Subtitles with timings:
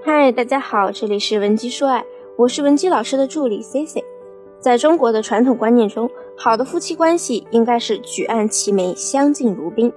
[0.00, 2.04] 嗨，大家好，这里是文姬说爱，
[2.36, 4.04] 我是文姬老师的助理 C C。
[4.60, 9.92] 在中国的传统观念中，好的夫妻关系应该是举案齐眉，相敬如宾。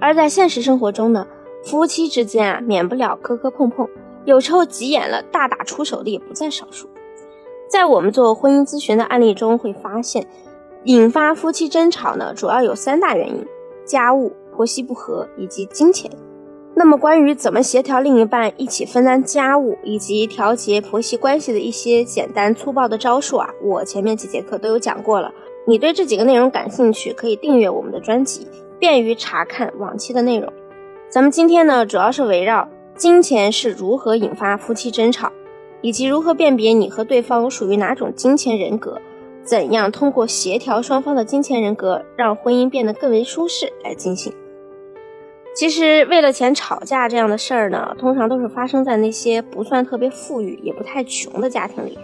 [0.00, 1.26] 而在现实生活中呢，
[1.64, 3.88] 夫妻之间啊，免不了磕磕碰碰，
[4.26, 6.86] 有时候急眼了，大打出手的也不在少数。
[7.68, 10.26] 在我们做婚姻咨询的案例中，会发现
[10.84, 13.46] 引发夫妻争吵呢，主要有三大原因：
[13.86, 16.10] 家务、婆媳不和以及金钱。
[16.78, 25.28] 那么，关于怎么协调另一半一起分担家务以及调节婆媳关系的一些简单粗暴的招数啊，我前面几节课都有讲过了。
[25.66, 28.46] 你对这几个内容感兴趣，可以订阅我们的专辑，
[28.78, 30.52] 便于查看往期的内容。
[31.08, 35.32] 咱们今天呢，主要是围绕金钱是如何引发夫妻争吵，
[35.80, 39.00] 以及如何辨别你和对方属于哪种金钱人格，
[39.42, 44.32] 怎样通过协调双方的金钱人格，让婚姻变得更为舒适来进行。
[45.58, 51.98] 其实为了钱吵架这样的事儿呢，通常都是发生在那些不算特别富裕也不太穷的家庭里。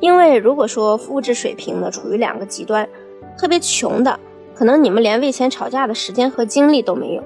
[0.00, 2.86] 因为如果说物质水平呢处于两个极端，
[3.38, 4.20] 特别穷的
[4.54, 7.22] 可能你们连为钱吵架的时间和精力都没有；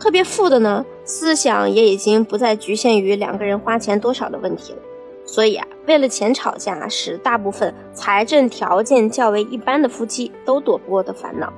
[0.00, 4.78] 特别富的呢，思想也已经不再局限于两个人花钱多少的问题了。
[5.26, 11.52] 所以啊，为了钱吵架是大部分财政条件较为一般的夫妻都躲不过的烦恼。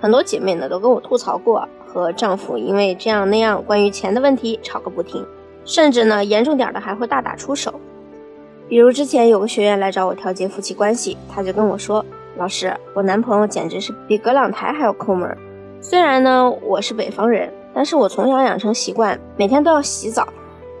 [0.00, 1.68] 很多姐妹呢都跟我吐槽过。
[1.94, 5.24] 和丈夫因为这样那样关于钱的问题吵个不停，
[5.64, 7.80] 甚至呢严重点的还会大打出手。
[8.68, 12.04] 比如之前有个学员来找我调节夫妻关系，他就跟我说
[12.36, 15.38] ：“老师，我男朋友简直是比葛朗台还要抠门。
[15.80, 20.26] 虽然呢我是北方人，但是我从小养成习惯，每天都要洗澡。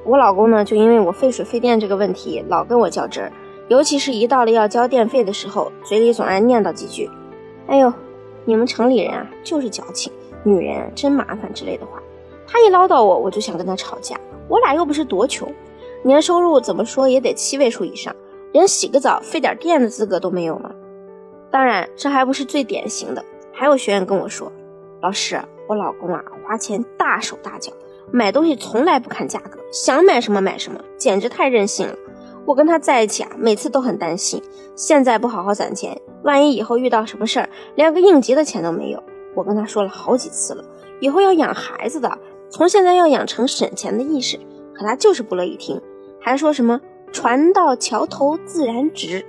[0.04, 3.30] 我老公呢就因为我费水费电这个问题老跟我较真儿，
[3.68, 7.08] 尤其是一到了要交电费的时候，嘴里总爱念叨几句
[7.68, 7.92] ：‘哎呦，
[8.44, 10.12] 你们城里人啊就是矫情。’”
[10.44, 12.00] 女人真麻烦之类的话，
[12.46, 14.16] 他一唠叨我，我就想跟他吵架。
[14.46, 15.52] 我俩又不是多穷，
[16.02, 18.14] 年收入怎么说也得七位数以上，
[18.52, 20.70] 连洗个澡费点电的资格都没有吗？
[21.50, 24.52] 当然，这还不是最典型的，还有学员跟我说，
[25.00, 27.72] 老师，我老公啊，花钱大手大脚，
[28.12, 31.94] 买东西从来不看价格，想买什么买什么，简直太任性了。
[32.44, 34.42] 我跟他在一起啊，每次都很担心，
[34.76, 39.02] 现在不好好攒钱，万一以后遇到什么事儿，连个应急的钱都没有。
[39.34, 40.64] 我跟他说了好几次了，
[41.00, 42.18] 以后要养孩子的，
[42.50, 44.38] 从现在要养成省钱的意识，
[44.74, 45.80] 可他就是不乐意听，
[46.20, 46.80] 还说什么
[47.12, 49.24] 船到桥头自然直，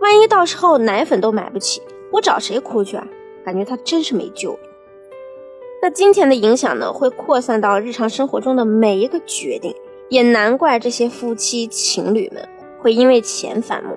[0.00, 1.82] 万一到时候奶粉都买不起，
[2.12, 3.06] 我找谁哭去啊？
[3.44, 4.58] 感觉他真是没救。
[5.80, 9.74] 那金钱的影响呢，会扩散到日常生活中的每一个决定，
[10.08, 12.46] 也难怪这些夫妻情侣们
[12.80, 13.96] 会因为钱反目。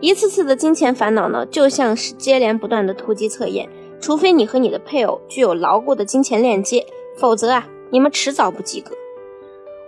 [0.00, 3.68] 一次次的金钱烦恼呢，就像是接连不断的突击测验。
[4.00, 6.86] 除非你和你的配偶具有牢固的金钱链接，
[7.16, 8.92] 否则啊，你们迟早不及格。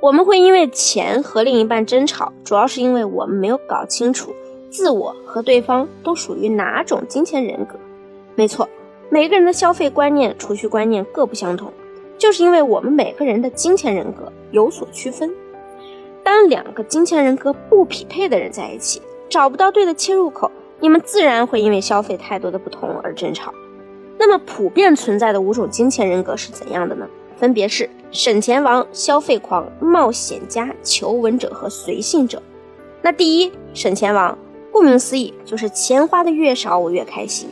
[0.00, 4.34] 我们会因为钱和另一半争吵，主要是因为我们没有搞清楚
[4.71, 7.78] 自我和对方都属于哪种金钱人格。
[8.34, 8.69] 没错，
[9.10, 11.71] 每个人的消费观念、储蓄观念各不相同，
[12.16, 15.31] 就是因为我们每个人的金钱人格有所区分。
[16.22, 23.53] 当两个金钱人格不匹配的人在一起，找不到对的切入口，你们自然会因为消费态度的不同而争吵。
[24.20, 27.08] 那么普遍存在的五种金钱人格是怎样的呢？
[27.38, 32.42] 分别是省钱王、消费狂、冒险家、求稳者和随性者。
[33.00, 34.36] 那第一，省钱王，
[34.70, 37.48] 顾名思义，就是钱花的越少，我越开心。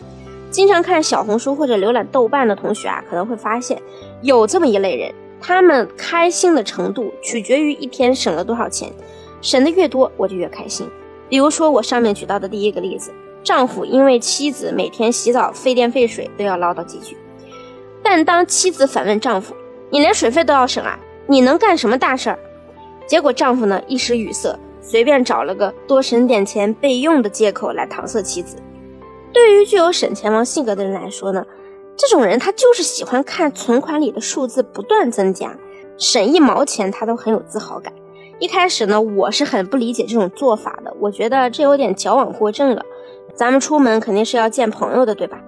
[0.50, 3.80] 经常看小红书或者浏览豆瓣的同学啊，可能会发现
[4.20, 8.92] 有这么一类人，他们开心的程度取决于一天省了多少钱，
[9.40, 10.86] 省的越多，我就越开心。
[11.30, 13.10] 比如说我上面举到的第一个例子。
[13.42, 17.16] 丈夫因为妻子每天洗澡费电费水都要唠叨几句，
[18.02, 19.54] 但当妻子反问丈夫
[19.90, 20.98] ：“你连水费都要省啊？
[21.26, 22.38] 你能干什么大事儿？”
[23.06, 28.56] 结果丈夫呢一时语塞，随便找了个多省点钱备用的借口来搪塞妻子。
[29.32, 31.46] 对于具有省钱王性格的人来说呢，
[31.96, 35.56] 这种人他就是喜欢看存款里的数字不断增加，
[35.96, 37.92] 省一毛钱他都很有自豪感。
[38.38, 42.84] 一开始呢，我是很不理解这种做法的，我觉得这有点矫枉过正了。
[43.38, 45.38] 咱们出门肯定是要见朋友的，对吧？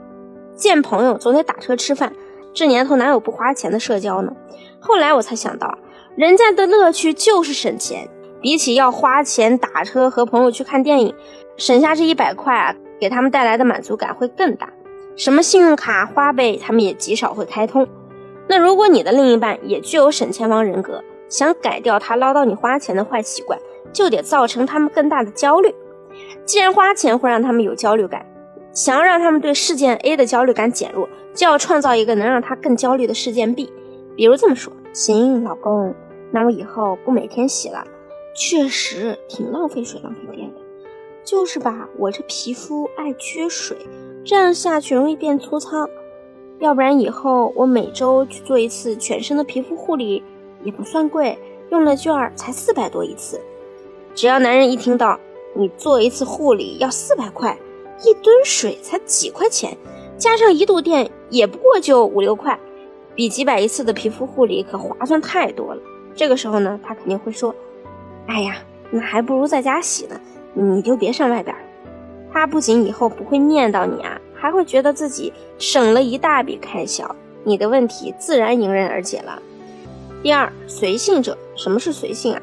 [0.54, 2.12] 见朋友总得打车吃饭，
[2.54, 4.32] 这年头哪有不花钱的社交呢？
[4.78, 5.76] 后来我才想到，
[6.14, 8.08] 人家的乐趣就是省钱，
[8.40, 11.12] 比起要花钱打车和朋友去看电影，
[11.56, 14.72] 省下这一百块啊，给他们带来的满足感会更大。
[15.16, 17.84] 什么信用卡、花呗，他们也极少会开通。
[18.46, 23.58] 那如果你的另一半也具有省钱王人格，想改掉他唠叨你花钱的坏习惯，
[23.92, 25.74] 就得造成他们更大的焦虑。
[26.50, 28.26] 既然花钱会让他们有焦虑感，
[28.72, 33.72] 想要让他们对事件 A 的焦虑感减弱，就要创造一个能让他更焦虑的事件 B。
[34.16, 35.94] 比如这么说：行，老公，
[36.32, 37.84] 那我以后不每天洗了，
[38.34, 40.60] 确实挺浪费水、浪费电的。
[41.22, 43.76] 就是吧，我这皮肤爱缺水，
[44.24, 45.88] 这样下去容易变粗糙。
[46.58, 50.20] 要不然以后我每周去做一次全身的皮肤护理，
[50.64, 51.38] 也不算贵，
[51.70, 53.40] 用了券儿才四百多一次。
[54.16, 55.16] 只要男人一听到
[55.60, 57.54] 你做一次护理要四百块，
[58.02, 59.76] 一吨水才几块钱，
[60.16, 62.58] 加上一度电也不过就五六块，
[63.14, 65.82] 比几百一次的皮肤护理可划算太多了。
[66.14, 67.54] 这个时候呢，他肯定会说
[68.26, 68.56] ：“哎呀，
[68.90, 70.18] 那还不如在家洗呢，
[70.54, 71.54] 你就别上外边。”
[72.32, 77.14] 他不仅以后不会念叨你啊，还会觉得自己省了一大笔开销，
[77.44, 79.42] 你的问题自然迎刃而解了。
[80.22, 82.40] 第二，随性者，什么是随性啊？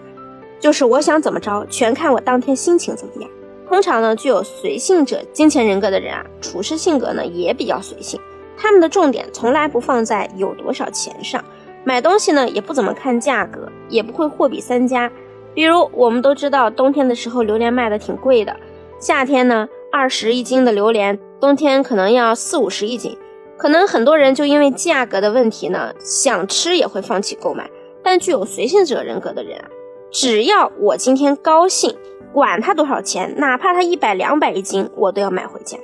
[0.59, 3.29] 就是我想怎么着，全看我当天心情怎么样。
[3.67, 8.19] 通常呢，具有随性者金钱人格的人啊，处事性格呢也比较随性，
[8.57, 11.43] 他们的重点从来不放在有多少钱上。
[11.83, 15.11] 买东西呢，也不怎么看价格，也不会货比三家。
[15.53, 18.55] 比如我们都知道，冬天的时候榴莲卖的挺贵的，
[18.99, 23.17] 夏天呢二十一斤的榴莲，冬天可能要四五十一斤。
[23.57, 27.69] 可能很多人就因为价格的问题呢，想吃也会放弃购买。
[28.03, 29.65] 但具有随性者人格的人啊，
[30.11, 31.95] 只要我今天高兴，
[32.33, 35.77] 管他多少钱，哪怕他一百两百一斤，我都要买回家。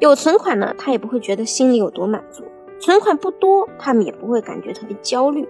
[0.00, 2.42] 有存款呢，他也不会觉得心里有多满足。
[2.80, 5.48] 存款不多，他们也不会感觉特别焦虑。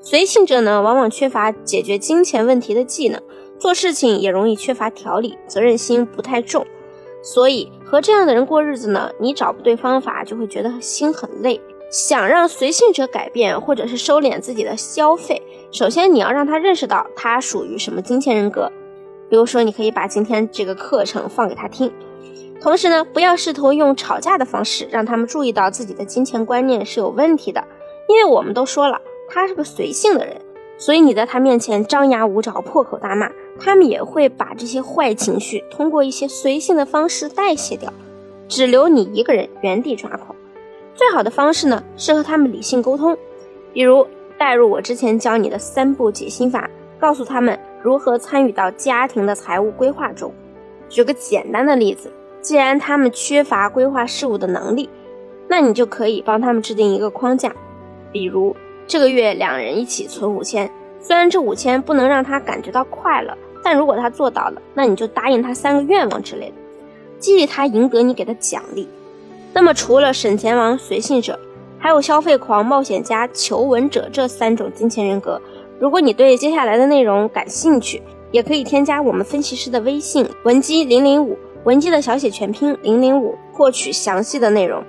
[0.00, 3.20] 随性者呢，往往缺乏解决金钱问题的技能，
[3.58, 6.64] 做事情也容易缺乏条理，责任心不太重。
[7.22, 11.60] 所以和这样的人过日子呢，你找不对方法，就会觉得心很累。
[11.92, 18.72] 想让随性者改变，或者是收敛自己的消费，首先你要让他认识到他属于什么金钱人格。
[19.28, 21.92] 比如说，你可以把今天这个课程放给他听。
[22.62, 27.62] 同时呢，不要试图用吵架的方式让他们注意到自己的金钱观念是有问题的，
[28.08, 28.98] 因为我们都说了，
[29.28, 30.40] 他是个随性的人，
[30.78, 33.30] 所以你在他面前张牙舞爪、破口大骂，
[33.60, 37.92] 他们也会把这些坏情绪通过一些随性的方式代谢掉，
[38.48, 40.31] 只留你一个人原地抓狂。
[40.94, 43.16] 最好的方式呢，是和他们理性沟通，
[43.72, 44.06] 比如
[44.38, 46.68] 带入我之前教你的三步解心法，
[46.98, 50.32] 告诉他们如何参与到家庭的财务规划中。
[50.88, 52.10] 举个简单的例子。
[52.42, 54.90] 既然他们缺乏规划事务的能力，
[55.46, 57.54] 那你就可以帮他们制定一个框架，
[58.10, 60.68] 比如这个月两人一起存五千，
[60.98, 66.54] 虽然这五千不能让他感觉到快乐，但如果他做到了，那你就答应他三个愿望之类的，
[67.20, 68.88] 激励他赢得你给的奖励。
[69.52, 71.38] 那么除了省钱王、随性者，
[71.78, 75.40] 还有消费狂、冒险家、求稳者这三种金钱人格。
[75.78, 81.36] 如果你对接下来的内容感兴趣，也可以添加我们分析师的微信文姬零零五。
[81.64, 84.82] 文姬的小写全拼零零五，获取详细的内容。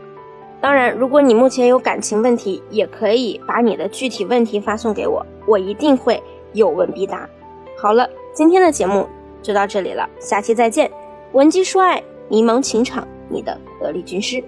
[0.59, 6.23] 当然，如果你目前有感情问题，也可以把你的具体问题发送给我，我一定会
[6.53, 7.29] 有问必答。
[7.77, 9.07] 好了，今天的节目
[9.41, 10.89] 就到这里了，下期再见。
[11.33, 14.43] 文姬说爱，迷茫情场，你的得力军师。